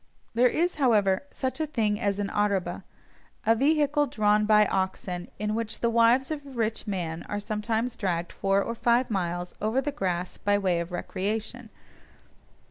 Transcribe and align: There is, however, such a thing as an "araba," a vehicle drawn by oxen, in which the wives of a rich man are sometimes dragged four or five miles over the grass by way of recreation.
There 0.33 0.47
is, 0.49 0.77
however, 0.81 1.27
such 1.29 1.59
a 1.59 1.67
thing 1.67 1.99
as 1.99 2.17
an 2.17 2.31
"araba," 2.31 2.83
a 3.45 3.53
vehicle 3.53 4.07
drawn 4.07 4.47
by 4.47 4.65
oxen, 4.65 5.27
in 5.37 5.53
which 5.53 5.79
the 5.81 5.91
wives 5.91 6.31
of 6.31 6.43
a 6.43 6.49
rich 6.49 6.87
man 6.87 7.21
are 7.29 7.39
sometimes 7.39 7.95
dragged 7.95 8.31
four 8.31 8.63
or 8.63 8.73
five 8.73 9.11
miles 9.11 9.53
over 9.61 9.79
the 9.79 9.91
grass 9.91 10.39
by 10.39 10.57
way 10.57 10.79
of 10.79 10.91
recreation. 10.91 11.69